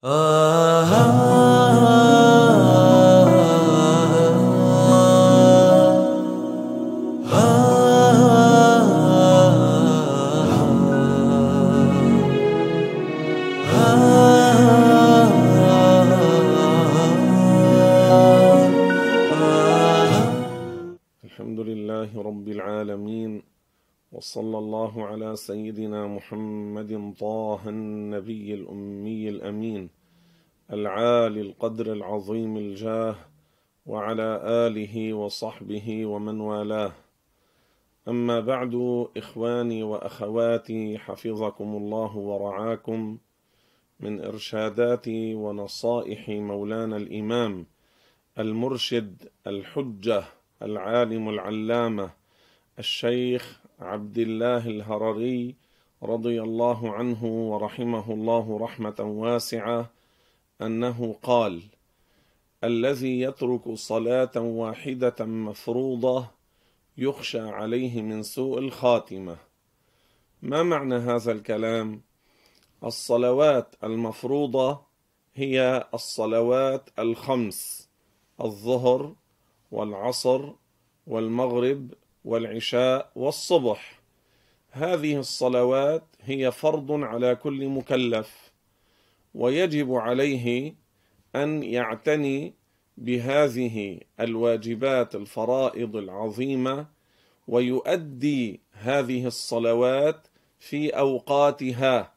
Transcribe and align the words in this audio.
Uh-huh. 0.00 1.47
القدر 31.68 31.92
العظيم 31.92 32.56
الجاه 32.56 33.14
وعلى 33.86 34.40
آله 34.44 35.14
وصحبه 35.14 36.06
ومن 36.06 36.40
والاه. 36.40 36.92
أما 38.08 38.40
بعد 38.40 38.74
إخواني 39.16 39.82
وأخواتي 39.82 40.98
حفظكم 40.98 41.76
الله 41.76 42.16
ورعاكم 42.16 43.18
من 44.00 44.24
إرشادات 44.24 45.08
ونصائح 45.08 46.28
مولانا 46.28 46.96
الإمام 46.96 47.66
المرشد 48.38 49.28
الحجة 49.46 50.24
العالم 50.62 51.28
العلامة 51.28 52.10
الشيخ 52.78 53.60
عبد 53.80 54.18
الله 54.18 54.66
الهرري 54.68 55.54
رضي 56.02 56.42
الله 56.42 56.92
عنه 56.92 57.24
ورحمه 57.24 58.12
الله 58.12 58.58
رحمة 58.58 59.00
واسعة 59.00 59.97
أنه 60.62 61.16
قال: 61.22 61.62
الذي 62.64 63.20
يترك 63.20 63.74
صلاة 63.74 64.36
واحدة 64.36 65.24
مفروضة 65.24 66.26
يخشى 66.98 67.40
عليه 67.40 68.02
من 68.02 68.22
سوء 68.22 68.58
الخاتمة. 68.58 69.36
ما 70.42 70.62
معنى 70.62 70.94
هذا 70.94 71.32
الكلام؟ 71.32 72.02
الصلوات 72.84 73.74
المفروضة 73.84 74.80
هي 75.34 75.88
الصلوات 75.94 76.90
الخمس 76.98 77.88
الظهر 78.40 79.14
والعصر 79.70 80.50
والمغرب 81.06 81.94
والعشاء 82.24 83.10
والصبح 83.16 84.00
هذه 84.70 85.18
الصلوات 85.18 86.04
هي 86.20 86.52
فرض 86.52 86.92
على 86.92 87.36
كل 87.36 87.68
مكلف 87.68 88.47
ويجب 89.34 89.94
عليه 89.94 90.74
أن 91.36 91.62
يعتني 91.62 92.54
بهذه 92.98 94.00
الواجبات 94.20 95.14
الفرائض 95.14 95.96
العظيمة 95.96 96.86
ويؤدي 97.48 98.60
هذه 98.72 99.26
الصلوات 99.26 100.26
في 100.58 100.90
أوقاتها. 100.90 102.12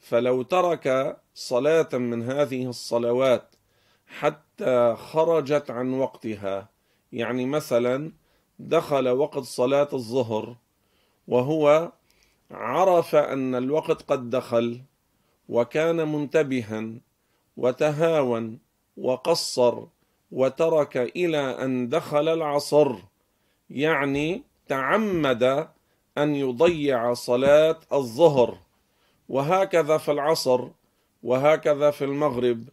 فلو 0.00 0.42
ترك 0.42 1.16
صلاة 1.34 1.88
من 1.92 2.22
هذه 2.22 2.68
الصلوات 2.68 3.54
حتى 4.06 4.96
خرجت 4.98 5.70
عن 5.70 5.94
وقتها 5.94 6.68
يعني 7.12 7.46
مثلا 7.46 8.12
دخل 8.58 9.08
وقت 9.08 9.38
صلاة 9.38 9.88
الظهر 9.92 10.56
وهو 11.28 11.92
عرف 12.50 13.14
أن 13.14 13.54
الوقت 13.54 14.02
قد 14.02 14.30
دخل 14.30 14.80
وكان 15.48 16.12
منتبها 16.12 16.90
وتهاون 17.56 18.58
وقصر 18.96 19.82
وترك 20.32 20.96
إلى 20.96 21.38
أن 21.38 21.88
دخل 21.88 22.28
العصر 22.28 22.94
يعني 23.70 24.42
تعمد 24.68 25.68
أن 26.18 26.34
يضيع 26.34 27.14
صلاة 27.14 27.78
الظهر. 27.92 28.58
وهكذا 29.28 29.98
في 29.98 30.10
العصر 30.10 30.68
وهكذا 31.22 31.90
في 31.90 32.04
المغرب 32.04 32.64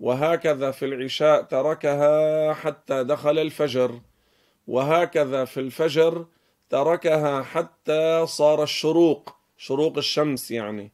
وهكذا 0.00 0.70
في 0.70 0.84
العشاء 0.84 1.42
تركها 1.42 2.54
حتى 2.54 3.04
دخل 3.04 3.38
الفجر. 3.38 4.00
وهكذا 4.68 5.44
في 5.44 5.60
الفجر 5.60 6.26
تركها 6.70 7.42
حتى 7.42 8.26
صار 8.26 8.62
الشروق 8.62 9.36
شروق 9.56 9.96
الشمس 9.96 10.50
يعني. 10.50 10.90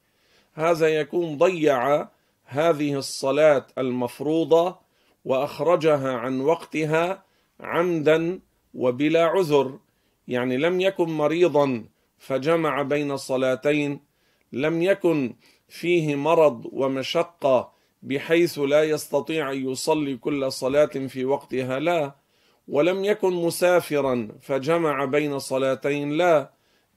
هذا 0.59 0.89
يكون 0.89 1.39
ضيع 1.39 2.09
هذه 2.45 2.95
الصلاة 2.95 3.67
المفروضة 3.79 4.77
وأخرجها 5.25 6.13
عن 6.13 6.41
وقتها 6.41 7.25
عمدا 7.61 8.41
وبلا 8.75 9.25
عذر. 9.25 9.79
يعني 10.29 10.57
لم 10.57 10.81
يكن 10.81 11.09
مريضا 11.09 11.85
فجمع 12.19 12.83
بين 12.83 13.17
صلاتين 13.17 14.01
لم 14.53 14.83
يكن 14.83 15.35
فيه 15.69 16.15
مرض 16.15 16.67
ومشقة 16.73 17.73
بحيث 18.03 18.59
لا 18.59 18.83
يستطيع 18.83 19.53
أن 19.53 19.71
يصلي 19.71 20.17
كل 20.17 20.53
صلاة 20.53 20.87
في 20.87 21.25
وقتها 21.25 21.79
لا. 21.79 22.15
ولم 22.69 23.05
يكن 23.05 23.33
مسافرا 23.33 24.29
فجمع 24.41 25.05
بين 25.05 25.39
صلاتين 25.39 26.13
لا. 26.13 26.51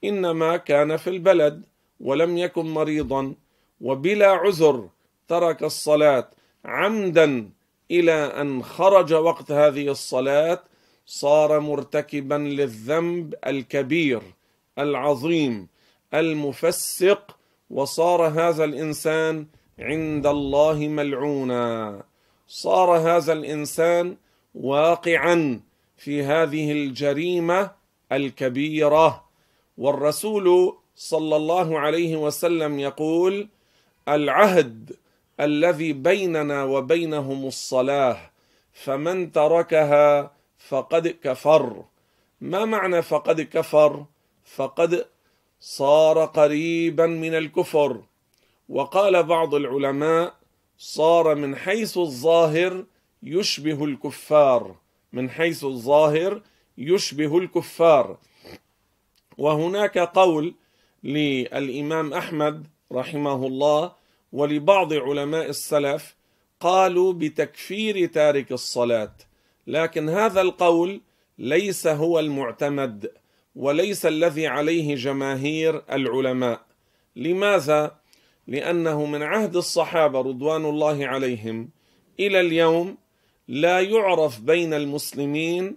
إنما 0.04 0.56
كان 0.56 0.96
في 0.96 1.10
البلد 1.10 1.64
ولم 2.00 2.38
يكن 2.38 2.66
مريضا. 2.66 3.34
وبلا 3.82 4.30
عذر 4.30 4.88
ترك 5.28 5.62
الصلاة 5.62 6.28
عمدا 6.64 7.50
إلى 7.90 8.12
أن 8.12 8.62
خرج 8.62 9.12
وقت 9.14 9.52
هذه 9.52 9.88
الصلاة 9.88 10.62
صار 11.06 11.60
مرتكبا 11.60 12.34
للذنب 12.34 13.34
الكبير 13.46 14.22
العظيم 14.78 15.68
المفسق 16.14 17.36
وصار 17.70 18.26
هذا 18.26 18.64
الإنسان 18.64 19.46
عند 19.78 20.26
الله 20.26 20.78
ملعونا. 20.88 22.02
صار 22.48 22.96
هذا 22.96 23.32
الإنسان 23.32 24.16
واقعا 24.54 25.60
في 25.96 26.22
هذه 26.22 26.72
الجريمة 26.72 27.70
الكبيرة. 28.12 29.24
والرسول 29.78 30.76
صلى 30.96 31.36
الله 31.36 31.78
عليه 31.78 32.16
وسلم 32.16 32.80
يقول 32.80 33.48
العهد 34.08 34.96
الذي 35.40 35.92
بيننا 35.92 36.64
وبينهم 36.64 37.46
الصلاة 37.46 38.30
فمن 38.72 39.32
تركها 39.32 40.32
فقد 40.58 41.08
كفر. 41.08 41.84
ما 42.40 42.64
معنى 42.64 43.02
فقد 43.02 43.40
كفر؟ 43.40 44.04
فقد 44.44 45.06
صار 45.60 46.24
قريبا 46.24 47.06
من 47.06 47.34
الكفر. 47.34 48.02
وقال 48.68 49.22
بعض 49.22 49.54
العلماء 49.54 50.34
صار 50.78 51.34
من 51.34 51.56
حيث 51.56 51.98
الظاهر 51.98 52.84
يشبه 53.22 53.84
الكفار 53.84 54.74
من 55.12 55.30
حيث 55.30 55.64
الظاهر 55.64 56.42
يشبه 56.78 57.38
الكفار. 57.38 58.16
وهناك 59.38 59.98
قول 59.98 60.54
للإمام 61.04 62.12
أحمد 62.12 62.66
رحمه 62.92 63.46
الله 63.46 63.92
ولبعض 64.32 64.92
علماء 64.92 65.48
السلف 65.48 66.16
قالوا 66.60 67.12
بتكفير 67.12 68.06
تارك 68.06 68.52
الصلاة. 68.52 69.14
لكن 69.66 70.08
هذا 70.08 70.40
القول 70.40 71.00
ليس 71.38 71.86
هو 71.86 72.20
المعتمد 72.20 73.10
وليس 73.56 74.06
الذي 74.06 74.46
عليه 74.46 74.94
جماهير 74.94 75.82
العلماء. 75.92 76.60
لماذا؟ 77.16 77.96
لأنه 78.46 79.06
من 79.06 79.22
عهد 79.22 79.56
الصحابة 79.56 80.20
رضوان 80.20 80.64
الله 80.64 81.06
عليهم 81.06 81.70
إلى 82.20 82.40
اليوم 82.40 82.96
لا 83.48 83.80
يعرف 83.80 84.40
بين 84.40 84.74
المسلمين 84.74 85.76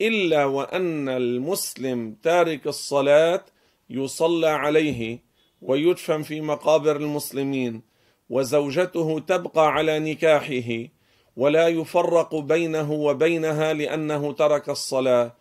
إلا 0.00 0.44
وأن 0.44 1.08
المسلم 1.08 2.16
تارك 2.22 2.66
الصلاة 2.66 3.44
يصلى 3.90 4.48
عليه. 4.48 5.18
ويدفن 5.62 6.22
في 6.22 6.40
مقابر 6.40 6.96
المسلمين 6.96 7.82
وزوجته 8.30 9.18
تبقى 9.18 9.72
على 9.72 9.98
نكاحه 9.98 10.88
ولا 11.36 11.68
يفرق 11.68 12.34
بينه 12.34 12.92
وبينها 12.92 13.72
لأنه 13.72 14.32
ترك 14.32 14.68
الصلاة 14.68 15.32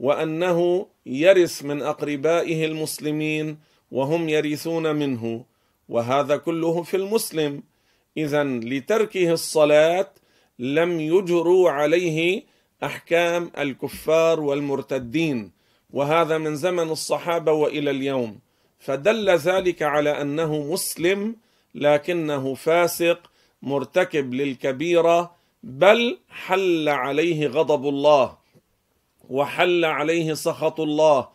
وأنه 0.00 0.86
يرث 1.06 1.64
من 1.64 1.82
أقربائه 1.82 2.64
المسلمين 2.64 3.58
وهم 3.90 4.28
يرثون 4.28 4.96
منه. 4.96 5.44
وهذا 5.88 6.36
كله 6.36 6.82
في 6.82 6.96
المسلم. 6.96 7.62
اذا 8.16 8.44
لتركه 8.44 9.32
الصلاة 9.32 10.10
لم 10.58 11.00
يجروا 11.00 11.70
عليه 11.70 12.42
أحكام 12.82 13.50
الكفار 13.58 14.40
والمرتدين. 14.40 15.52
وهذا 15.90 16.38
من 16.38 16.56
زمن 16.56 16.90
الصحابة 16.90 17.52
وإلى 17.52 17.90
اليوم. 17.90 18.38
فدل 18.78 19.30
ذلك 19.30 19.82
على 19.82 20.20
أنه 20.20 20.72
مسلم 20.72 21.36
لكنه 21.74 22.54
فاسق 22.54 23.30
مرتكب 23.62 24.34
للكبيرة 24.34 25.36
بل 25.62 26.18
حل 26.28 26.88
عليه 26.88 27.46
غضب 27.46 27.88
الله 27.88 28.38
وحل 29.28 29.84
عليه 29.84 30.34
سخط 30.34 30.80
الله 30.80 31.28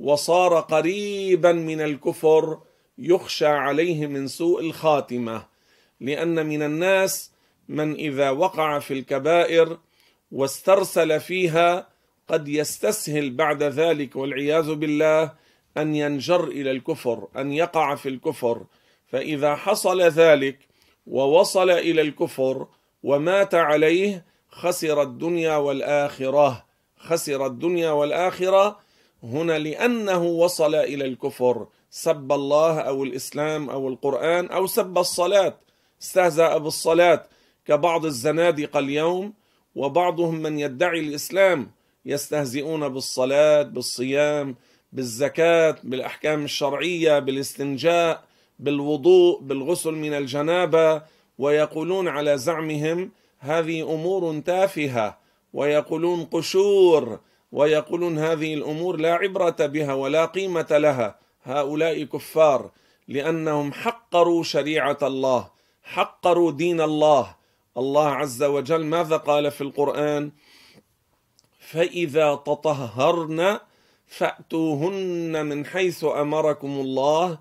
وصار 0.00 0.60
قريبا 0.60 1.52
من 1.52 1.80
الكفر 1.80 2.58
يخشى 2.98 3.46
عليه 3.46 4.06
من 4.06 4.26
سوء 4.26 4.60
الخاتمة. 4.60 5.46
لأن 6.00 6.46
من 6.46 6.62
الناس 6.62 7.32
من 7.68 7.94
إذا 7.94 8.30
وقع 8.30 8.78
في 8.78 8.94
الكبائر 8.94 9.78
واسترسل 10.32 11.20
فيها 11.20 11.88
قد 12.28 12.48
يستسهل 12.48 13.30
بعد 13.30 13.62
ذلك 13.62 14.16
والعياذ 14.16 14.74
بالله 14.74 15.32
أن 15.76 15.94
ينجر 15.94 16.44
إلى 16.44 16.70
الكفر 16.70 17.28
أن 17.36 17.52
يقع 17.52 17.94
في 17.94 18.08
الكفر. 18.08 18.62
فإذا 19.06 19.54
حصل 19.54 20.02
ذلك 20.02 20.58
ووصل 21.06 21.70
إلى 21.70 22.00
الكفر 22.00 22.66
ومات 23.02 23.54
عليه 23.54 24.24
خسر 24.50 25.02
الدنيا 25.02 25.56
والآخرة. 25.56 26.64
خسر 26.96 27.46
الدنيا 27.46 27.90
والآخرة 27.90 28.78
هنا 29.22 29.58
لأنه 29.58 30.24
وصل 30.24 30.74
إلى 30.74 31.04
الكفر. 31.04 31.66
سب 31.90 32.32
الله 32.32 32.80
أو 32.80 33.04
الإسلام 33.04 33.70
أو 33.70 33.88
القرآن 33.88 34.46
أو 34.46 34.66
سب 34.66 34.98
الصلاة. 34.98 35.58
استهزأ 36.02 36.58
بالصلاه 36.58 37.26
كبعض 37.66 38.04
الزنادقه 38.04 38.78
اليوم 38.78 39.34
وبعضهم 39.74 40.34
من 40.34 40.58
يدعي 40.58 41.00
الإسلام 41.00 41.70
يستهزئون 42.04 42.88
بالصلاة 42.88 43.62
بالصيام 43.62 44.56
بالزكاة 44.92 45.76
بالأحكام 45.82 46.44
الشرعية 46.44 47.18
بالاستنجاء 47.18 48.24
بالوضوء 48.58 49.40
بالغسل 49.40 49.92
من 49.92 50.14
الجنابة 50.14 51.02
ويقولون 51.38 52.08
على 52.08 52.38
زعمهم 52.38 53.10
هذه 53.38 53.94
أمور 53.94 54.40
تافهة 54.40 55.18
ويقولون 55.52 56.24
قشور 56.24 57.20
ويقولون 57.52 58.18
هذه 58.18 58.54
الأمور 58.54 58.96
لا 58.96 59.14
عبرة 59.14 59.56
بها 59.66 59.94
ولا 59.94 60.24
قيمة 60.24 60.66
لها. 60.70 61.18
هؤلاء 61.42 62.04
كفار 62.04 62.70
لأنهم 63.08 63.72
حقروا 63.72 64.42
شريعة 64.42 64.98
الله 65.02 65.50
حقروا 65.82 66.52
دين 66.52 66.80
الله. 66.80 67.36
الله 67.76 68.08
عز 68.08 68.42
وجل 68.42 68.84
ماذا 68.84 69.16
قال 69.16 69.50
في 69.50 69.60
القرآن؟ 69.60 70.32
فإذا 71.58 72.34
تطهرن 72.34 73.58
فأتوهن 74.08 75.46
من 75.46 75.66
حيث 75.66 76.04
أمركم 76.04 76.80
الله 76.80 77.38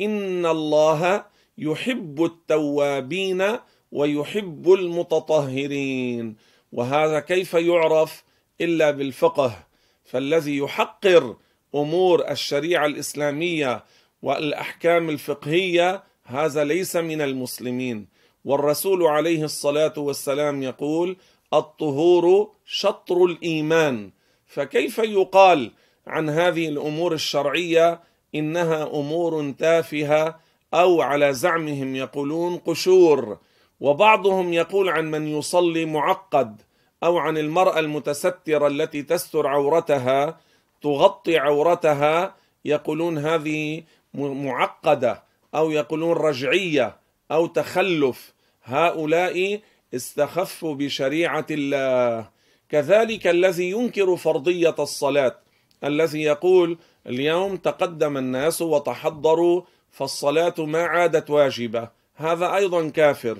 إن 0.00 0.46
الله 0.46 1.24
يحب 1.58 2.24
التوابين 2.24 3.58
ويحب 3.92 4.72
المتطهرين. 4.72 6.36
وهذا 6.72 7.20
كيف 7.20 7.54
يعرف 7.54 8.24
إلا 8.60 8.90
بالفقه؟ 8.90 9.66
فالذي 10.04 10.56
يحقر 10.56 11.36
أمور 11.74 12.30
الشريعة 12.30 12.86
الإسلامية 12.86 13.84
والأحكام 14.22 15.10
الفقهية 15.10 16.02
هذا 16.24 16.64
ليس 16.64 16.96
من 16.96 17.20
المسلمين. 17.20 18.08
والرسول 18.44 19.02
عليه 19.02 19.44
الصلاة 19.44 19.94
والسلام 19.96 20.62
يقول 20.62 21.16
الطهور 21.54 22.52
شطر 22.64 23.24
الإيمان. 23.24 24.10
فكيف 24.46 24.98
يقال 24.98 25.72
عن 26.08 26.30
هذه 26.30 26.68
الأمور 26.68 27.12
الشرعية 27.12 28.00
إنها 28.34 28.82
أمور 28.84 29.54
تافهة 29.58 30.40
أو 30.74 31.02
على 31.02 31.32
زعمهم 31.32 31.96
يقولون 31.96 32.56
قشور. 32.56 33.38
وبعضهم 33.80 34.52
يقول 34.52 34.88
عن 34.88 35.10
من 35.10 35.28
يصلي 35.38 35.84
معقد 35.84 36.62
أو 37.04 37.18
عن 37.18 37.38
المرأة 37.38 37.78
المتسترة 37.78 38.66
التي 38.66 39.02
تستر 39.02 39.46
عورتها 39.46 40.40
تغطي 40.82 41.38
عورتها 41.38 42.34
يقولون 42.64 43.18
هذه 43.18 43.82
معقدة 44.14 45.22
أو 45.54 45.70
يقولون 45.70 46.12
رجعية 46.12 46.96
أو 47.30 47.46
تخلف. 47.46 48.32
هؤلاء 48.64 49.60
استخفوا 49.94 50.74
بشريعة 50.74 51.46
الله. 51.50 52.28
كذلك 52.68 53.26
الذي 53.26 53.70
ينكر 53.70 54.16
فرضية 54.16 54.74
الصلاة. 54.78 55.36
الذي 55.84 56.22
يقول 56.22 56.78
اليوم 57.06 57.56
تقدم 57.56 58.16
الناس 58.16 58.62
وتحضروا 58.62 59.62
فالصلاة 59.90 60.54
ما 60.58 60.82
عادت 60.82 61.30
واجبة. 61.30 61.88
هذا 62.14 62.54
أيضا 62.54 62.88
كافر. 62.88 63.38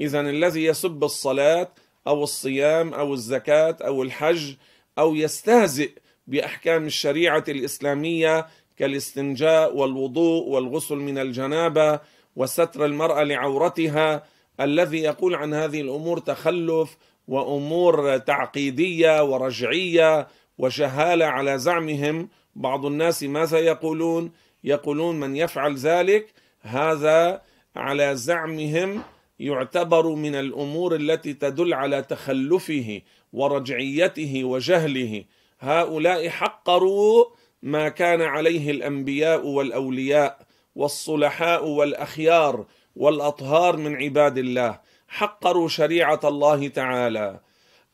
اذا 0.00 0.20
الذي 0.20 0.64
يسب 0.64 1.04
الصلاة 1.04 1.68
أو 2.06 2.22
الصيام 2.22 2.94
أو 2.94 3.14
الزكاة 3.14 3.76
أو 3.80 4.02
الحج 4.02 4.54
أو 4.98 5.14
يستهزئ 5.14 5.90
بأحكام 6.26 6.86
الشريعة 6.86 7.44
الإسلامية 7.48 8.46
كالاستنجاء 8.78 9.76
والوضوء 9.76 10.48
والغسل 10.48 10.96
من 10.96 11.18
الجنابة 11.18 12.00
وستر 12.36 12.84
المرأة 12.84 13.22
لعورتها 13.22 14.24
الذي 14.60 14.98
يقول 14.98 15.34
عن 15.34 15.54
هذه 15.54 15.80
الأمور 15.80 16.18
تخلف 16.18 16.96
وأمور 17.28 18.18
تعقيدية 18.18 19.24
ورجعية 19.24 20.28
وجهاله 20.60 21.26
على 21.26 21.58
زعمهم. 21.58 22.28
بعض 22.54 22.86
الناس 22.86 23.22
ماذا 23.22 23.58
يقولون؟ 23.58 24.32
يقولون 24.64 25.20
من 25.20 25.36
يفعل 25.36 25.76
ذلك 25.76 26.32
هذا 26.60 27.42
على 27.76 28.16
زعمهم 28.16 29.02
يعتبر 29.38 30.08
من 30.08 30.34
الأمور 30.34 30.94
التي 30.94 31.34
تدل 31.34 31.74
على 31.74 32.02
تخلفه 32.02 33.02
ورجعيته 33.32 34.44
وجهله. 34.44 35.24
هؤلاء 35.60 36.28
حقروا 36.28 37.24
ما 37.62 37.88
كان 37.88 38.22
عليه 38.22 38.70
الأنبياء 38.70 39.46
والأولياء 39.46 40.38
والصلحاء 40.74 41.68
والأخيار 41.68 42.66
والأطهار 42.96 43.76
من 43.76 43.96
عباد 43.96 44.38
الله. 44.38 44.80
حقروا 45.08 45.68
شريعة 45.68 46.20
الله 46.24 46.68
تعالى. 46.68 47.40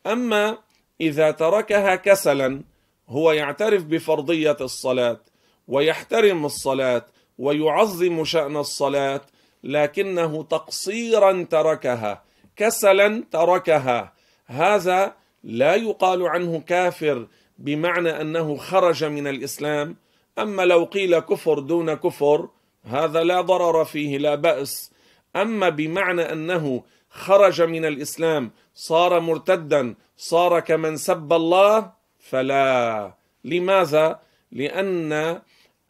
أما 0.06 0.58
إذا 1.00 1.30
تركها 1.30 1.94
كسلا 1.94 2.62
هو 3.08 3.32
يعترف 3.32 3.84
بفرضية 3.84 4.56
الصلاة 4.60 5.20
ويحترم 5.68 6.46
الصلاة 6.46 7.06
ويعظم 7.38 8.24
شأن 8.24 8.56
الصلاة 8.56 9.20
لكنه 9.64 10.42
تقصيرا 10.42 11.46
تركها 11.50 12.22
كسلا 12.56 13.24
تركها. 13.30 14.12
هذا 14.46 15.14
لا 15.44 15.74
يقال 15.74 16.28
عنه 16.28 16.60
كافر 16.60 17.26
بمعنى 17.58 18.20
أنه 18.20 18.56
خرج 18.56 19.04
من 19.04 19.26
الإسلام. 19.26 19.96
أما 20.38 20.62
لو 20.62 20.84
قيل 20.84 21.18
كفر 21.18 21.58
دون 21.58 21.94
كفر 21.94 22.48
هذا 22.84 23.24
لا 23.24 23.40
ضرر 23.40 23.84
فيه 23.84 24.18
لا 24.18 24.34
بأس. 24.34 24.92
أما 25.36 25.68
بمعنى 25.68 26.22
أنه 26.32 26.82
خرج 27.10 27.62
من 27.62 27.84
الإسلام 27.84 28.50
صار 28.76 29.20
مرتدا 29.20 29.94
صار 30.16 30.60
كمن 30.60 30.96
سب 30.96 31.32
الله؟ 31.32 31.92
فلا. 32.20 33.12
لماذا؟ 33.44 34.20
لأن 34.52 35.40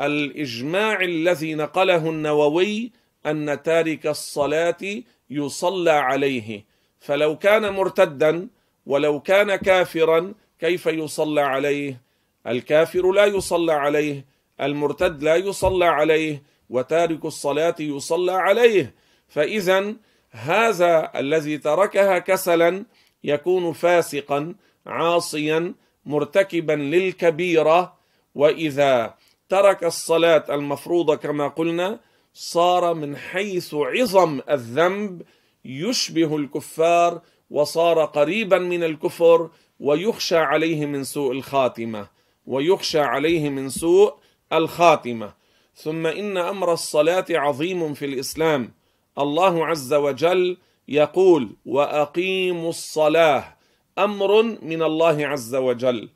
الإجماع 0.00 1.00
الذي 1.00 1.54
نقله 1.54 2.10
النووي 2.10 2.92
أن 3.26 3.62
تارك 3.62 4.06
الصلاة 4.06 5.02
يصلى 5.30 5.90
عليه. 5.90 6.64
فلو 7.00 7.38
كان 7.38 7.72
مرتدا 7.72 8.48
ولو 8.86 9.20
كان 9.20 9.56
كافرا 9.56 10.34
كيف 10.60 10.86
يصلى 10.86 11.40
عليه؟ 11.40 12.00
الكافر 12.46 13.12
لا 13.12 13.24
يصلى 13.24 13.72
عليه 13.72 14.24
المرتد 14.60 15.22
لا 15.22 15.36
يصلى 15.36 15.86
عليه 15.86 16.42
وتارك 16.70 17.24
الصلاة 17.24 17.74
يصلى 17.80 18.32
عليه. 18.32 18.94
فاذا 19.28 19.94
هذا 20.36 21.12
الذي 21.16 21.58
تركها 21.58 22.18
كسلا 22.18 22.84
يكون 23.24 23.72
فاسقا 23.72 24.54
عاصيا 24.86 25.74
مرتكبا 26.06 26.72
للكبيرة. 26.72 27.96
وإذا 28.34 29.14
ترك 29.48 29.84
الصلاة 29.84 30.44
المفروضة 30.50 31.16
كما 31.16 31.48
قلنا 31.48 32.00
صار 32.34 32.94
من 32.94 33.16
حيث 33.16 33.74
عظم 33.74 34.40
الذنب 34.50 35.22
يشبه 35.64 36.36
الكفار 36.36 37.20
وصار 37.50 38.04
قريبا 38.04 38.58
من 38.58 38.84
الكفر 38.84 39.50
ويخشى 39.80 40.36
عليه 40.36 40.86
من 40.86 41.04
سوء 41.04 41.32
الخاتمة 41.32 42.08
ويخشى 42.46 43.00
عليه 43.00 43.48
من 43.48 43.68
سوء 43.68 44.14
الخاتمة. 44.52 45.34
ثم 45.74 46.06
إن 46.06 46.36
أمر 46.36 46.72
الصلاة 46.72 47.24
عظيم 47.30 47.94
في 47.94 48.04
الإسلام. 48.04 48.72
الله 49.18 49.66
عز 49.66 49.94
وجل 49.94 50.56
يقول 50.88 51.56
وأقيموا 51.66 52.70
الصلاة 52.70 53.56
أمر 53.98 54.42
من 54.42 54.82
الله 54.82 55.26
عز 55.26 55.54
وجل. 55.54 56.08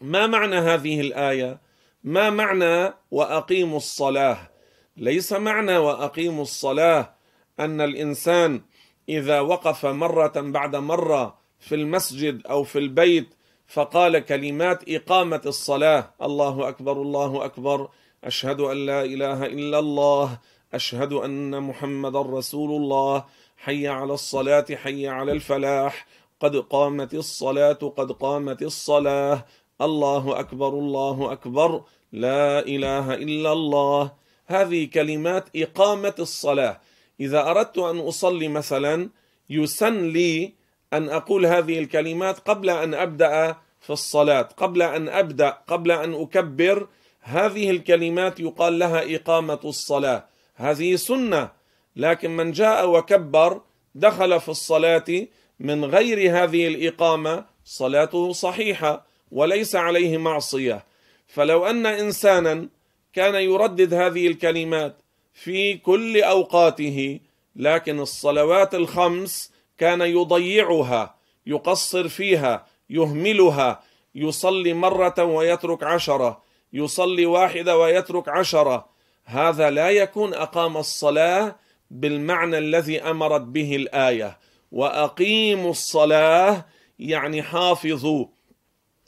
ما 0.00 0.26
معنى 0.26 0.56
هذه 0.56 1.00
الآية؟ 1.00 1.60
ما 2.04 2.30
معنى 2.30 2.94
وأقيموا 3.10 3.76
الصلاة؟ 3.76 4.50
ليس 4.96 5.32
معنى 5.32 5.78
وأقيموا 5.78 6.42
الصلاة 6.42 7.14
أن 7.60 7.80
الإنسان 7.80 8.60
إذا 9.08 9.40
وقف 9.40 9.86
مرة 9.86 10.32
بعد 10.36 10.76
مرة 10.76 11.38
في 11.58 11.74
المسجد 11.74 12.46
أو 12.46 12.64
في 12.64 12.78
البيت 12.78 13.34
فقال 13.66 14.18
كلمات 14.18 14.88
إقامة 14.88 15.40
الصلاة 15.46 16.14
الله 16.22 16.68
أكبر 16.68 17.02
الله 17.02 17.44
أكبر 17.44 17.88
أشهد 18.24 18.60
أن 18.60 18.86
لا 18.86 19.04
إله 19.04 19.46
إلا 19.46 19.78
الله 19.78 20.38
أشهد 20.74 21.12
أن 21.12 21.62
محمدا 21.62 22.22
رسول 22.22 22.70
الله 22.70 23.24
حي 23.56 23.88
على 23.88 24.14
الصلاة 24.14 24.66
حي 24.74 25.08
على 25.08 25.32
الفلاح. 25.32 26.06
قد 26.40 26.56
قامت 26.56 27.14
الصلاة 27.14 27.72
قد 27.72 28.12
قامت 28.12 28.62
الصلاة. 28.62 29.46
الله 29.80 30.40
أكبر 30.40 30.68
الله 30.68 31.32
أكبر. 31.32 31.82
لا 32.12 32.58
إله 32.58 33.14
إلا 33.14 33.52
الله. 33.52 34.12
هذه 34.46 34.84
كلمات 34.84 35.48
إقامة 35.56 36.14
الصلاة. 36.18 36.80
إذا 37.20 37.50
أردت 37.50 37.78
أن 37.78 37.98
أصلي 37.98 38.48
مثلا 38.48 39.10
يسن 39.50 40.08
لي 40.08 40.54
أن 40.92 41.08
أقول 41.08 41.46
هذه 41.46 41.78
الكلمات 41.78 42.38
قبل 42.38 42.70
أن 42.70 42.94
أبدأ 42.94 43.56
في 43.80 43.90
الصلاة 43.90 44.42
قبل 44.56 44.82
أن 44.82 45.08
أبدأ 45.08 45.50
قبل 45.50 45.90
أن 45.90 46.14
أكبر. 46.14 46.88
هذه 47.20 47.70
الكلمات 47.70 48.40
يقال 48.40 48.78
لها 48.78 49.16
إقامة 49.16 49.60
الصلاة. 49.64 50.29
هذه 50.60 50.96
سنة 50.96 51.50
لكن 51.96 52.36
من 52.36 52.52
جاء 52.52 52.90
وكبر 52.90 53.60
دخل 53.94 54.40
في 54.40 54.48
الصلاة 54.48 55.26
من 55.60 55.84
غير 55.84 56.42
هذه 56.42 56.66
الإقامة 56.66 57.44
صلاته 57.64 58.32
صحيحة 58.32 59.06
وليس 59.30 59.76
عليه 59.76 60.18
معصية. 60.18 60.84
فلو 61.26 61.66
أن 61.66 61.86
إنسانا 61.86 62.68
كان 63.12 63.34
يردد 63.34 63.94
هذه 63.94 64.26
الكلمات 64.26 64.96
في 65.34 65.74
كل 65.74 66.22
أوقاته 66.22 67.20
لكن 67.56 68.00
الصلوات 68.00 68.74
الخمس 68.74 69.52
كان 69.78 70.00
يضيعها 70.00 71.14
يقصر 71.46 72.08
فيها 72.08 72.66
يهملها 72.90 73.82
يصلي 74.14 74.74
مرة 74.74 75.24
ويترك 75.24 75.82
عشرة 75.82 76.42
يصلي 76.72 77.26
واحدة 77.26 77.78
ويترك 77.78 78.28
عشرة 78.28 78.88
هذا 79.24 79.70
لا 79.70 79.90
يكون 79.90 80.34
أقام 80.34 80.76
الصلاة 80.76 81.56
بالمعنى 81.90 82.58
الذي 82.58 83.02
أمرت 83.02 83.40
به 83.40 83.76
الآية. 83.76 84.38
وأقيموا 84.72 85.70
الصلاة 85.70 86.66
يعني 86.98 87.42
حافظوا 87.42 88.26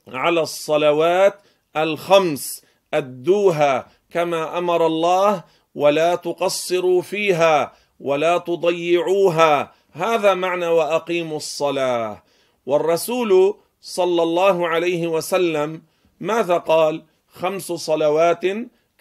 على 0.09 0.41
الصلوات 0.41 1.41
الخمس 1.77 2.65
أدوها 2.95 3.89
كما 4.11 4.59
أمر 4.59 4.87
الله 4.87 5.45
ولا 5.75 6.15
تقصروا 6.15 7.03
فيها 7.03 7.73
ولا 8.01 8.39
تضيعوها. 8.39 9.73
هذا 9.93 10.35
معنى 10.35 10.67
وأقيموا 10.67 11.37
الصلاة. 11.37 12.23
والرسول 12.67 13.55
صلى 13.81 14.23
الله 14.23 14.69
عليه 14.69 15.07
وسلم 15.07 15.83
ماذا 16.21 16.59
قال؟ 16.59 17.03
خمس 17.33 17.73
صلوات 17.73 18.45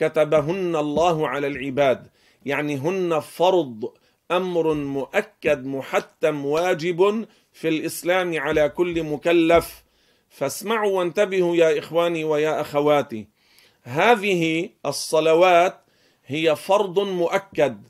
كتبهن 0.02 0.76
الله 0.76 1.28
على 1.28 1.48
العباد. 1.48 2.08
يعني 2.46 2.78
هن 2.78 3.20
فرض 3.20 3.94
أمر 4.32 4.74
مؤكد 4.74 5.66
محتم 5.66 6.46
واجب 6.46 7.26
في 7.54 7.68
الإسلام 7.68 8.40
على 8.40 8.70
كل 8.70 9.04
مكلف. 9.04 9.84
فاسمعوا 10.30 10.98
وانتبهوا 10.98 11.56
يا 11.56 11.80
إخواني 11.80 12.24
ويا 12.24 12.62
أخواتي. 12.62 13.28
هذه 13.84 14.70
الصلوات 14.86 15.82
هي 16.26 16.56
فرض 16.56 17.00
مؤكد. 17.00 17.82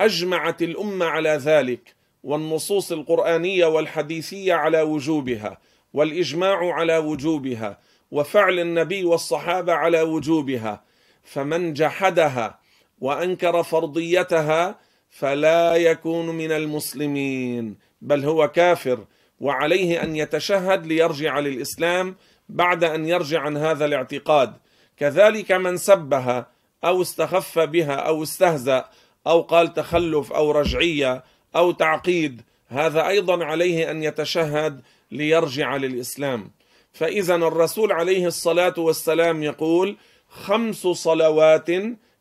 أجمعت 0.00 0.62
الأمة 0.62 1.06
على 1.06 1.30
ذلك. 1.30 1.94
والنصوص 2.22 2.92
القرآنية 2.92 3.66
والحديثية 3.66 4.54
على 4.54 4.82
وجوبها. 4.82 5.58
والإجماع 5.92 6.72
على 6.72 6.98
وجوبها. 6.98 7.78
وفعل 8.10 8.58
النبي 8.58 9.04
والصحابة 9.04 9.72
على 9.72 10.02
وجوبها. 10.02 10.89
فمن 11.24 11.72
جحدها 11.72 12.58
وأنكر 13.00 13.62
فرضيتها 13.62 14.78
فلا 15.10 15.76
يكون 15.76 16.26
من 16.26 16.52
المسلمين 16.52 17.76
بل 18.02 18.24
هو 18.24 18.48
كافر 18.48 19.04
وعليه 19.40 20.02
أن 20.02 20.16
يتشهد 20.16 20.86
ليرجع 20.86 21.38
للإسلام 21.38 22.16
بعد 22.48 22.84
أن 22.84 23.08
يرجع 23.08 23.40
عن 23.40 23.56
هذا 23.56 23.84
الاعتقاد. 23.84 24.52
كذلك 24.96 25.52
من 25.52 25.76
سبها 25.76 26.46
أو 26.84 27.02
استخف 27.02 27.58
بها 27.58 27.94
أو 27.94 28.22
استهزأ 28.22 28.84
أو 29.26 29.40
قال 29.40 29.74
تخلف 29.74 30.32
أو 30.32 30.50
رجعية 30.50 31.24
أو 31.56 31.72
تعقيد 31.72 32.42
هذا 32.68 33.08
أيضا 33.08 33.44
عليه 33.44 33.90
أن 33.90 34.02
يتشهد 34.02 34.80
ليرجع 35.10 35.76
للإسلام. 35.76 36.50
فاذا 36.92 37.34
الرسول 37.34 37.92
عليه 37.92 38.26
الصلاة 38.26 38.74
والسلام 38.78 39.42
يقول 39.42 39.96
خمس 40.30 40.86
صلوات 40.86 41.70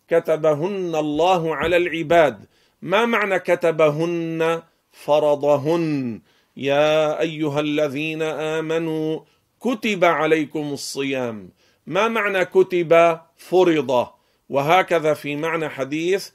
كتبهن 0.07 0.95
الله 0.95 1.55
على 1.55 1.77
العباد. 1.77 2.45
ما 2.81 3.05
معنى 3.05 3.39
كتبهن؟ 3.39 4.61
فرضهن. 4.91 6.21
يا 6.57 7.19
أيها 7.19 7.59
الذين 7.59 8.21
آمنوا 8.21 9.19
كتب 9.61 10.05
عليكم 10.05 10.73
الصيام. 10.73 11.49
ما 11.87 12.07
معنى 12.07 12.45
كتب؟ 12.45 13.19
فرض. 13.37 14.07
وهكذا 14.49 15.13
في 15.13 15.35
معنى 15.35 15.69
حديث 15.69 16.29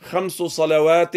خمس 0.00 0.32
صلوات 0.32 1.16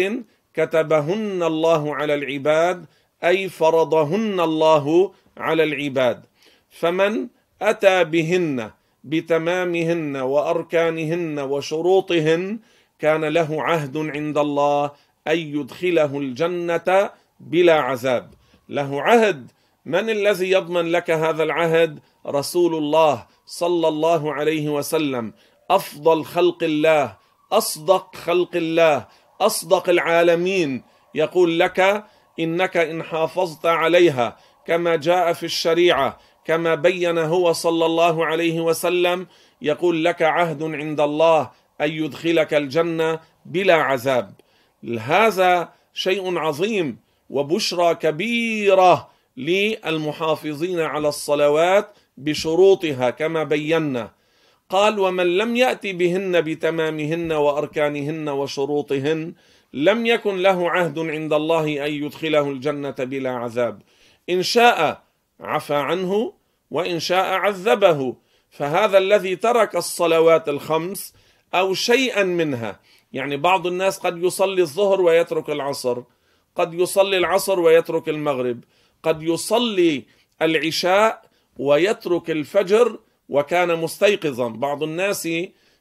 كتبهن 0.54 1.42
الله 1.42 1.94
على 1.94 2.14
العباد 2.14 2.86
أي 3.24 3.48
فرضهن 3.48 4.40
الله 4.40 5.12
على 5.36 5.64
العباد. 5.64 6.24
فمن 6.70 7.26
أتى 7.62 8.04
بهن 8.04 8.70
بتمامهن 9.04 10.16
وأركانهن 10.16 11.38
وشروطهن 11.38 12.58
كان 12.98 13.24
له 13.24 13.62
عهد 13.62 13.96
عند 13.96 14.38
الله 14.38 14.90
أن 15.28 15.38
يدخله 15.38 16.18
الجنة 16.18 17.10
بلا 17.40 17.80
عذاب. 17.80 18.30
له 18.68 19.02
عهد. 19.02 19.50
من 19.86 20.10
الذي 20.10 20.50
يضمن 20.50 20.92
لك 20.92 21.10
هذا 21.10 21.42
العهد؟ 21.42 21.98
رسول 22.26 22.74
الله 22.74 23.26
صلى 23.46 23.88
الله 23.88 24.34
عليه 24.34 24.68
وسلم. 24.68 25.32
أفضل 25.70 26.24
خلق 26.24 26.62
الله 26.62 27.16
أصدق 27.52 28.16
خلق 28.16 28.56
الله 28.56 29.06
أصدق 29.40 29.88
العالمين. 29.88 30.82
يقول 31.14 31.58
لك 31.58 32.04
إنك 32.40 32.76
إن 32.76 33.02
حافظت 33.02 33.66
عليها 33.66 34.36
كما 34.66 34.96
جاء 34.96 35.32
في 35.32 35.46
الشريعة. 35.46 36.18
كما 36.44 36.74
بين 36.74 37.18
هو 37.18 37.52
صلى 37.52 37.86
الله 37.86 38.26
عليه 38.26 38.60
وسلم 38.60 39.26
يقول 39.62 40.04
لك 40.04 40.22
عهد 40.22 40.62
عند 40.62 41.00
الله 41.00 41.50
أن 41.80 41.90
يدخلك 41.90 42.54
الجنة 42.54 43.20
بلا 43.46 43.74
عذاب. 43.74 44.34
هذا 45.00 45.72
شيء 45.94 46.38
عظيم 46.38 46.98
وبشرى 47.30 47.94
كبيرة 47.94 49.10
للمحافظين 49.36 50.80
على 50.80 51.08
الصلوات 51.08 51.98
بشروطها 52.16 53.10
كما 53.10 53.44
بينا. 53.44 54.10
قال 54.70 54.98
ومن 54.98 55.36
لم 55.38 55.56
يأتي 55.56 55.92
بهن 55.92 56.40
بتمامهن 56.40 57.32
وأركانهن 57.32 58.28
وشروطهن 58.28 59.34
لم 59.72 60.06
يكن 60.06 60.36
له 60.36 60.70
عهد 60.70 60.98
عند 60.98 61.32
الله 61.32 61.86
أن 61.86 61.92
يدخله 61.92 62.50
الجنة 62.50 62.94
بلا 62.98 63.30
عذاب. 63.30 63.82
إن 64.30 64.42
شاء 64.42 65.02
عفى 65.44 65.74
عنه 65.74 66.32
وإن 66.70 67.00
شاء 67.00 67.26
عذبه. 67.34 68.16
فهذا 68.50 68.98
الذي 68.98 69.36
ترك 69.36 69.76
الصلوات 69.76 70.48
الخمس 70.48 71.14
أو 71.54 71.74
شيئا 71.74 72.22
منها. 72.22 72.80
يعني 73.12 73.36
بعض 73.36 73.66
الناس 73.66 73.98
قد 73.98 74.22
يصلي 74.22 74.62
الظهر 74.62 75.00
ويترك 75.00 75.50
العصر 75.50 76.02
قد 76.56 76.74
يصلي 76.74 77.18
العصر 77.18 77.60
ويترك 77.60 78.08
المغرب 78.08 78.64
قد 79.02 79.22
يصلي 79.22 80.04
العشاء 80.42 81.22
ويترك 81.58 82.30
الفجر 82.30 82.98
وكان 83.28 83.78
مستيقظا. 83.78 84.48
بعض 84.48 84.82
الناس 84.82 85.28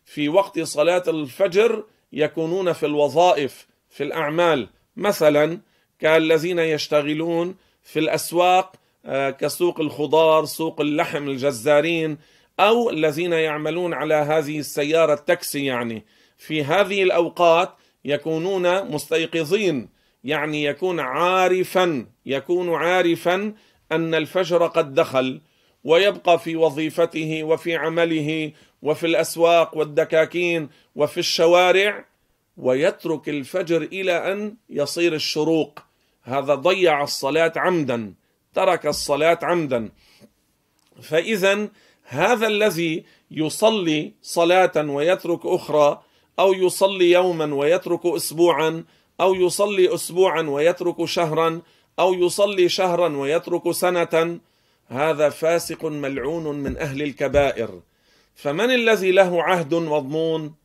في 0.05 0.29
وقت 0.29 0.59
صلاة 0.59 1.03
الفجر 1.07 1.83
يكونون 2.13 2.73
في 2.73 2.85
الوظائف 2.85 3.67
في 3.89 4.03
الأعمال. 4.03 4.69
مثلا 4.97 5.59
كالذين 5.99 6.59
يشتغلون 6.59 7.55
في 7.83 7.99
الأسواق 7.99 8.75
كسوق 9.11 9.79
الخضار 9.79 10.45
سوق 10.45 10.81
اللحم 10.81 11.27
الجزارين 11.29 12.17
أو 12.59 12.89
الذين 12.89 13.33
يعملون 13.33 13.93
على 13.93 14.13
هذه 14.13 14.59
السيارة 14.59 15.13
التاكسي 15.13 15.65
يعني. 15.65 16.05
في 16.37 16.63
هذه 16.63 17.03
الأوقات 17.03 17.73
يكونون 18.05 18.91
مستيقظين 18.91 19.89
يعني 20.23 20.63
يكون 20.63 20.99
عارفا 20.99 22.05
يكون 22.25 22.73
عارفا 22.75 23.53
أن 23.91 24.15
الفجر 24.15 24.67
قد 24.67 24.93
دخل 24.93 25.41
ويبقى 25.83 26.39
في 26.39 26.55
وظيفته 26.55 27.43
وفي 27.43 27.75
عمله 27.75 28.51
وفي 28.81 29.05
الأسواق 29.05 29.77
والدكاكين 29.77 30.69
وفي 30.95 31.17
الشوارع 31.17 32.05
ويترك 32.57 33.29
الفجر 33.29 33.81
إلى 33.81 34.31
أن 34.33 34.55
يصير 34.69 35.13
الشروق. 35.13 35.79
هذا 36.23 36.55
ضيع 36.55 37.03
الصلاة 37.03 37.53
عمدا. 37.55 38.13
ترك 38.53 38.85
الصلاة 38.87 39.39
عمدا. 39.43 39.89
فإذا 41.01 41.67
هذا 42.03 42.47
الذي 42.47 43.03
يصلي 43.31 44.11
صلاة 44.21 44.71
ويترك 44.75 45.45
أخرى 45.45 46.01
أو 46.39 46.53
يصلي 46.53 47.11
يوما 47.11 47.55
ويترك 47.55 48.05
أسبوعا 48.05 48.83
أو 49.21 49.35
يصلي 49.35 49.93
أسبوعا 49.93 50.41
ويترك 50.41 51.05
شهرا 51.05 51.61
أو 51.99 52.13
يصلي 52.13 52.69
شهرا 52.69 53.17
ويترك 53.17 53.71
سنة 53.71 54.39
هذا 54.87 55.29
فاسق 55.29 55.85
ملعون 55.85 56.59
من 56.59 56.77
أهل 56.77 57.01
الكبائر. 57.01 57.81
فمن 58.35 58.71
الذي 58.71 59.11
له 59.11 59.43
عهد 59.43 59.73
مضمون؟ 59.73 60.55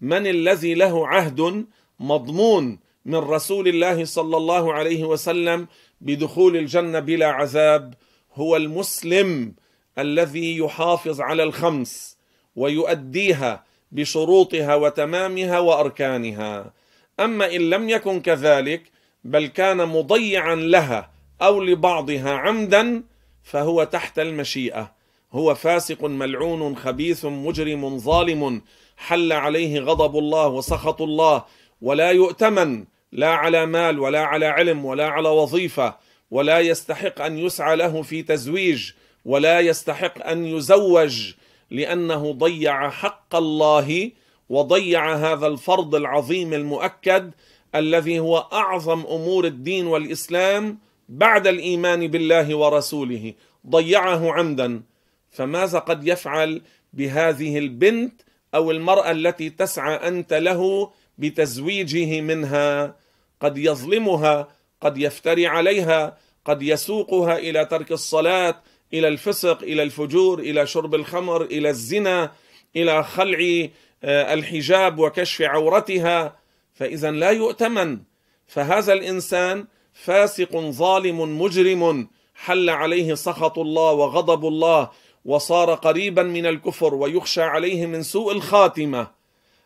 من 0.00 0.26
الذي 0.26 0.74
له 0.74 1.08
عهد 1.08 1.66
مضمون 2.00 2.78
من 3.04 3.18
رسول 3.18 3.68
الله 3.68 4.04
صلى 4.04 4.36
الله 4.36 4.72
عليه 4.72 5.04
وسلم 5.04 5.68
بدخول 6.02 6.56
الجنة 6.56 7.00
بلا 7.00 7.26
عذاب 7.26 7.94
هو 8.34 8.56
المسلم 8.56 9.54
الذي 9.98 10.56
يحافظ 10.56 11.20
على 11.20 11.42
الخمس 11.42 12.18
ويؤديها 12.56 13.64
بشروطها 13.92 14.74
وتمامها 14.74 15.58
وأركانها. 15.58 16.72
أما 17.20 17.56
إن 17.56 17.70
لم 17.70 17.88
يكن 17.88 18.20
كذلك 18.20 18.82
بل 19.24 19.46
كان 19.46 19.88
مضيعا 19.88 20.54
لها 20.54 21.10
أو 21.42 21.62
لبعضها 21.62 22.30
عمدا 22.30 23.02
فهو 23.42 23.84
تحت 23.84 24.18
المشيئة. 24.18 24.92
هو 25.32 25.54
فاسق 25.54 26.04
ملعون 26.04 26.76
خبيث 26.76 27.24
مجرم 27.24 27.98
ظالم 27.98 28.62
حل 28.96 29.32
عليه 29.32 29.80
غضب 29.80 30.18
الله 30.18 30.46
وسخط 30.46 31.02
الله 31.02 31.44
ولا 31.82 32.10
يؤتمن 32.10 32.84
لا 33.12 33.28
على 33.28 33.66
مال 33.66 33.98
ولا 33.98 34.20
على 34.20 34.46
علم 34.46 34.84
ولا 34.84 35.06
على 35.06 35.28
وظيفة 35.28 35.96
ولا 36.30 36.60
يستحق 36.60 37.20
أن 37.20 37.38
يسعى 37.38 37.76
له 37.76 38.02
في 38.02 38.22
تزويج 38.22 38.90
ولا 39.24 39.60
يستحق 39.60 40.26
أن 40.26 40.46
يزوج 40.46 41.32
لأنه 41.70 42.32
ضيع 42.32 42.90
حق 42.90 43.36
الله 43.36 44.10
وضيع 44.48 45.14
هذا 45.14 45.46
الفرض 45.46 45.94
العظيم 45.94 46.52
المؤكد 46.52 47.30
الذي 47.74 48.18
هو 48.18 48.38
أعظم 48.38 49.00
أمور 49.00 49.44
الدين 49.44 49.86
والإسلام 49.86 50.78
بعد 51.08 51.46
الإيمان 51.46 52.06
بالله 52.06 52.56
ورسوله. 52.56 53.34
ضيعه 53.68 54.32
عمدا. 54.32 54.82
فماذا 55.30 55.78
قد 55.78 56.06
يفعل 56.08 56.62
بهذه 56.92 57.58
البنت 57.58 58.22
أو 58.54 58.70
المرأة 58.70 59.10
التي 59.10 59.50
تسعى 59.50 59.94
أنت 59.94 60.32
له 60.32 60.90
بتزويجه 61.18 62.20
منها؟ 62.20 63.01
قد 63.42 63.58
يظلمها 63.58 64.48
قد 64.80 64.98
يفتري 64.98 65.46
عليها 65.46 66.18
قد 66.44 66.62
يسوقها 66.62 67.38
إلى 67.38 67.64
ترك 67.64 67.92
الصلاة 67.92 68.62
إلى 68.92 69.08
الفسق 69.08 69.62
إلى 69.62 69.82
الفجور 69.82 70.38
إلى 70.38 70.66
شرب 70.66 70.94
الخمر 70.94 71.42
إلى 71.42 71.68
الزنا 71.70 72.32
إلى 72.76 73.04
خلع 73.04 73.68
آه، 74.04 74.34
الحجاب 74.34 74.98
وكشف 74.98 75.42
عورتها. 75.42 76.36
فإذا 76.74 77.10
لا 77.10 77.30
يؤتمن. 77.30 77.98
فهذا 78.46 78.92
الإنسان 78.92 79.66
فاسق 79.92 80.56
ظالم 80.56 81.42
مجرم. 81.42 82.08
حل 82.34 82.70
عليه 82.70 83.14
سخط 83.14 83.58
الله 83.58 83.92
وغضب 83.92 84.46
الله 84.46 84.90
وصار 85.24 85.74
قريبا 85.74 86.22
من 86.22 86.46
الكفر 86.46 86.94
ويخشى 86.94 87.42
عليه 87.42 87.86
من 87.86 88.02
سوء 88.02 88.32
الخاتمة. 88.32 89.06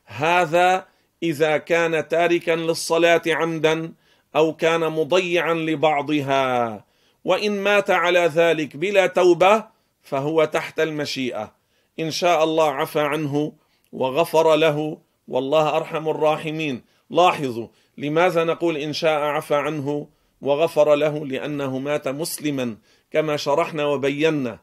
هذا 0.05 0.87
إذا 1.23 1.57
كان 1.57 2.09
تاركا 2.09 2.53
للصلاة 2.53 3.23
عمدا 3.27 3.93
أو 4.37 4.53
كان 4.53 4.81
مضيعا 4.81 5.55
لبعضها 5.55 6.85
وإن 7.25 7.61
مات 7.61 7.91
على 7.91 8.21
ذلك 8.21 8.77
بلا 8.77 9.07
توبة 9.07 9.65
فهو 10.03 10.45
تحت 10.45 10.81
المشيئة. 10.81 11.55
إن 12.01 12.11
شاء 12.11 12.45
الله 12.45 12.71
عفى 12.71 13.01
عنه 13.01 13.53
وغفر 13.93 14.57
له 14.57 14.99
والله 15.29 15.77
أرحم 15.77 16.09
الراحمين. 16.09 16.83
لاحظوا 17.11 17.69
لماذا 17.99 18.45
نقول 18.45 18.77
إن 18.77 18.93
شاء 18.93 19.21
عفى 19.21 19.55
عنه 19.55 20.09
وغفر 20.41 20.95
له؟ 20.95 21.27
لأنه 21.27 21.79
مات 21.79 22.09
مسلما 22.09 22.77
كما 23.11 23.37
شرحنا 23.37 23.85
وبينا. 23.87 24.59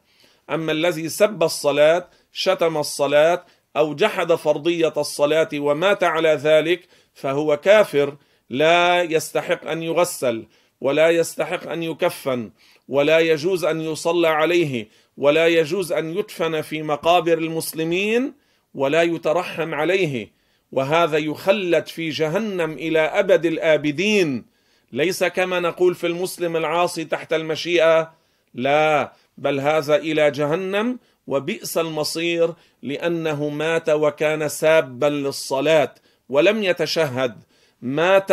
أما 0.50 0.72
الذي 0.72 1.10
سب 1.10 1.44
الصلاة 1.44 2.08
شتم 2.32 2.78
الصلاة 2.78 3.46
أو 3.78 3.94
جحد 3.94 4.34
فرضية 4.34 4.94
الصلاة 4.98 5.50
ومات 5.54 6.04
على 6.04 6.30
ذلك 6.30 6.88
فهو 7.14 7.58
كافر 7.58 8.18
لا 8.50 9.02
يستحق 9.02 9.68
أن 9.68 9.84
يغسل 9.84 10.46
ولا 10.82 11.10
يستحق 11.10 11.68
أن 11.68 11.84
يكفن 11.84 12.52
ولا 12.88 13.20
يجوز 13.20 13.66
أن 13.66 13.82
يصلى 13.82 14.28
عليه 14.28 14.88
ولا 15.18 15.48
يجوز 15.48 15.92
أن 15.92 16.18
يدفن 16.18 16.62
في 16.62 16.84
مقابر 16.84 17.38
المسلمين 17.38 18.34
ولا 18.76 19.04
يترحم 19.04 19.74
عليه. 19.74 20.32
وهذا 20.72 21.18
يخلد 21.18 21.88
في 21.88 22.10
جهنم 22.10 22.72
إلى 22.72 23.00
أبد 23.00 23.46
الآبدين. 23.46 24.46
ليس 24.92 25.24
كما 25.24 25.60
نقول 25.60 25.96
في 25.96 26.08
المسلم 26.08 26.58
العاصي 26.58 27.06
تحت 27.06 27.34
المشيئة 27.34 28.14
لا 28.54 29.14
بل 29.38 29.60
هذا 29.60 29.96
إلى 29.96 30.32
جهنم 30.32 31.00
وبئس 31.28 31.78
المصير 31.78 32.54
لأنه 32.82 33.50
مات 33.50 33.90
وكان 33.90 34.50
سابا 34.50 35.06
للصلاة 35.06 35.96
ولم 36.30 36.64
يتشهد. 36.64 37.36
مات 37.82 38.32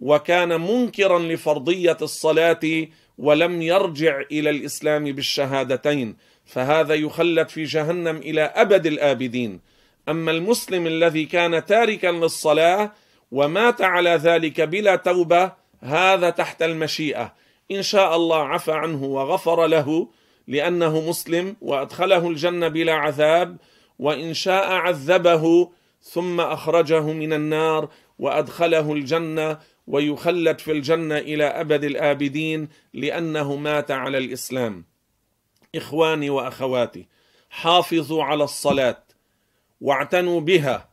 وكان 0.00 0.60
منكرا 0.60 1.18
لفرضية 1.18 1.96
الصلاة 2.02 2.86
ولم 3.18 3.62
يرجع 3.62 4.20
إلى 4.32 4.50
الإسلام 4.50 5.04
بالشهادتين. 5.04 6.16
فهذا 6.44 6.94
يخلد 6.94 7.48
في 7.48 7.64
جهنم 7.64 8.16
إلى 8.16 8.42
أبد 8.42 8.86
الآبدين. 8.86 9.60
أما 10.08 10.30
المسلم 10.30 10.86
الذي 10.86 11.24
كان 11.24 11.64
تاركا 11.64 12.06
للصلاة 12.06 12.92
ومات 13.32 13.82
على 13.82 14.10
ذلك 14.10 14.60
بلا 14.60 14.96
توبة 14.96 15.52
هذا 15.80 16.30
تحت 16.30 16.62
المشيئة. 16.62 17.34
إن 17.70 17.82
شاء 17.82 18.16
الله 18.16 18.44
عفى 18.44 18.72
عنه 18.72 19.04
وغفر 19.04 19.66
له. 19.66 20.08
لأنه 20.50 21.08
مسلم 21.08 21.56
وأدخله 21.60 22.28
الجنة 22.28 22.68
بلا 22.68 22.94
عذاب 22.94 23.56
وإن 23.98 24.34
شاء 24.34 24.72
عذبه 24.72 25.70
ثم 26.02 26.40
أخرجه 26.40 27.00
من 27.00 27.32
النار 27.32 27.88
وأدخله 28.18 28.92
الجنة 28.92 29.58
ويخلد 29.86 30.58
في 30.58 30.72
الجنة 30.72 31.18
إلى 31.18 31.44
أبد 31.44 31.84
الآبدين 31.84 32.68
لأنه 32.94 33.56
مات 33.56 33.90
على 33.90 34.18
الإسلام. 34.18 34.84
إخواني 35.74 36.30
وأخواتي 36.30 37.06
حافظوا 37.50 38.24
على 38.24 38.44
الصلاة 38.44 39.02
واعتنوا 39.80 40.40
بها 40.40 40.88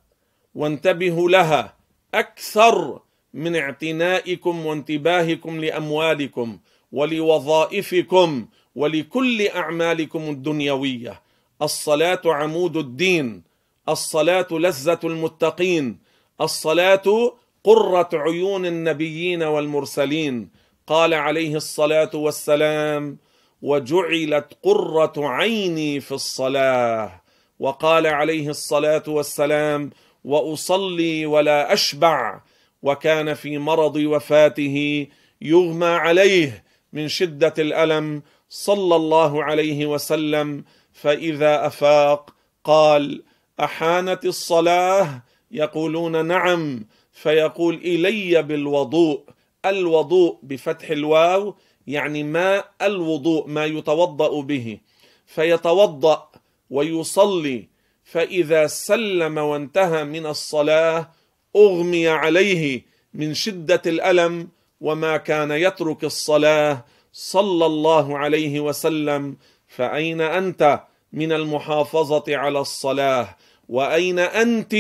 وانتبهوا 0.56 1.30
لها 1.30 1.78
أكثر 2.14 3.00
من 3.34 3.56
اعتنائكم 3.56 4.66
وانتباهكم 4.66 5.60
لأموالكم 5.60 6.60
ولوظائفكم 6.92 8.48
ولكل 8.78 9.48
أعمالكم 9.48 10.30
الدنيوية. 10.30 11.22
الصلاة 11.62 12.22
عمود 12.26 12.78
الدين 12.78 13.44
الصلاة 13.90 14.48
لذة 14.52 15.00
المتقين 15.04 15.98
الصلاة 16.42 17.34
قرة 17.64 18.10
عيون 18.14 18.66
النبيين 18.66 19.44
والمرسلين. 19.44 20.50
قال 20.88 21.14
عليه 21.14 21.56
الصلاة 21.56 22.10
والسلام 22.14 23.18
وجعلت 23.62 24.58
قرة 24.64 25.14
عيني 25.18 26.00
في 26.00 26.12
الصلاة. 26.12 27.22
وقال 27.60 28.08
عليه 28.08 28.50
الصلاة 28.50 29.04
والسلام 29.08 29.90
وأصلي 30.24 31.26
ولا 31.26 31.74
أشبع. 31.74 32.42
وكان 32.84 33.34
في 33.34 33.58
مرض 33.58 33.96
وفاته 33.96 35.08
يغمى 35.42 35.86
عليه 35.86 36.64
من 36.94 37.08
شدة 37.08 37.54
الألم 37.60 38.24
صلى 38.50 38.96
الله 38.96 39.44
عليه 39.44 39.86
وسلم 39.86 40.64
فإذا 40.92 41.68
أفاق 41.68 42.34
قال 42.64 43.24
أحانت 43.60 44.26
الصلاة؟ 44.26 45.24
يقولون 45.52 46.26
نعم. 46.26 46.86
فيقول 47.12 47.76
إلي 47.76 48.44
بالوضوء. 48.44 49.24
الوضوء 49.66 50.38
بفتح 50.44 50.90
الواو 50.90 51.56
يعني 51.88 52.24
ما 52.24 52.64
الوضوء 52.82 53.48
ما 53.48 53.66
يتوضأ 53.66 54.42
به. 54.42 54.80
فيتوضأ 55.26 56.30
ويصلي. 56.70 57.68
فإذا 58.04 58.68
سلم 58.68 59.38
وانتهى 59.38 60.04
من 60.04 60.26
الصلاة 60.26 61.12
أغمي 61.56 62.08
عليه 62.08 62.86
من 63.14 63.34
شدة 63.34 63.82
الألم 63.86 64.48
وما 64.82 65.18
كان 65.18 65.52
يترك 65.52 66.04
الصلاة. 66.04 66.86
صلى 67.20 67.66
الله 67.66 68.18
عليه 68.18 68.60
وسلم 68.60 69.38
فأين 69.68 70.22
أنت 70.22 70.82
من 71.14 71.32
المحافظة 71.32 72.24
على 72.38 72.60
الصلاة؟ 72.60 73.38
وأين 73.70 74.20
أنت 74.20 74.76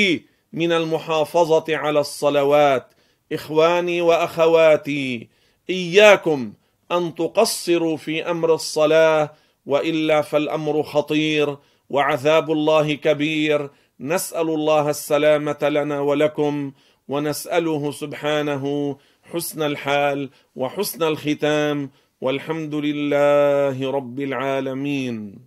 من 0.53 0.71
المحافظة 0.71 1.77
على 1.77 1.99
الصلوات؟ 1.99 2.87
إخواني 3.31 4.01
وأخواتي 4.01 5.27
إياكم 5.69 6.53
أن 6.91 7.15
تقصروا 7.15 7.97
في 7.97 8.29
أمر 8.29 8.53
الصلاة 8.53 9.33
وإلا 9.65 10.21
فالأمر 10.21 10.83
خطير 10.83 11.57
وعذاب 11.89 12.51
الله 12.51 12.93
كبير. 12.93 13.69
نسأل 13.99 14.49
الله 14.49 14.89
السلامة 14.89 15.57
لنا 15.61 15.99
ولكم 15.99 16.71
ونسأله 17.07 17.91
سبحانه 17.91 18.97
حسن 19.23 19.61
الحال 19.61 20.29
وحسن 20.55 21.03
الختام. 21.03 21.89
والحمد 22.21 22.75
لله 22.75 23.91
رب 23.91 24.19
العالمين. 24.19 25.39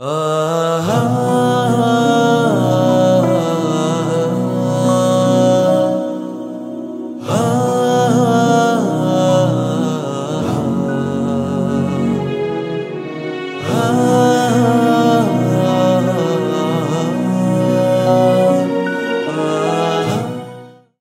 آه, 0.00 0.80
آه،, 0.80 1.70
آه. 1.74 2.95